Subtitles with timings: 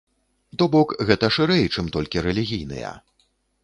[0.61, 2.99] То бок, гэта шырэй, чым толькі рэлігійныя.